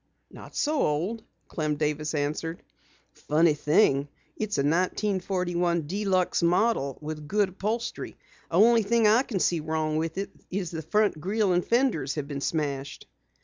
"Not 0.31 0.55
so 0.55 0.81
old," 0.81 1.21
Clem 1.47 1.75
Davis 1.75 2.15
answered. 2.15 2.63
"Funny 3.11 3.53
thing, 3.53 4.07
it's 4.35 4.57
a 4.57 4.61
1941 4.63 5.85
Deluxe 5.85 6.41
model 6.41 6.97
with 7.01 7.27
good 7.27 7.49
upholstery. 7.49 8.17
The 8.49 8.57
only 8.57 8.81
thing 8.81 9.05
I 9.07 9.21
can 9.21 9.37
see 9.39 9.59
wrong 9.59 9.97
with 9.97 10.17
it 10.17 10.31
is 10.49 10.71
that 10.71 10.77
the 10.85 10.89
front 10.91 11.21
grill 11.21 11.53
and 11.53 11.63
fenders 11.63 12.15
have 12.15 12.27
been 12.27 12.41
smashed." 12.41 13.05